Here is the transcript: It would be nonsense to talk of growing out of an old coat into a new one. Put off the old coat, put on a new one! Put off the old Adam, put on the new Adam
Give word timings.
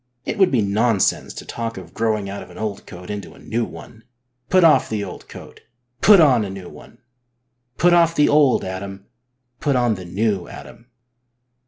It 0.25 0.39
would 0.39 0.49
be 0.49 0.63
nonsense 0.63 1.31
to 1.35 1.45
talk 1.45 1.77
of 1.77 1.93
growing 1.93 2.27
out 2.27 2.41
of 2.41 2.49
an 2.49 2.57
old 2.57 2.87
coat 2.87 3.11
into 3.11 3.35
a 3.35 3.37
new 3.39 3.63
one. 3.63 4.03
Put 4.49 4.63
off 4.63 4.89
the 4.89 5.03
old 5.03 5.29
coat, 5.29 5.61
put 6.01 6.19
on 6.19 6.43
a 6.43 6.49
new 6.49 6.69
one! 6.69 6.97
Put 7.77 7.93
off 7.93 8.15
the 8.15 8.27
old 8.27 8.65
Adam, 8.65 9.05
put 9.59 9.75
on 9.75 9.93
the 9.93 10.05
new 10.05 10.47
Adam 10.47 10.87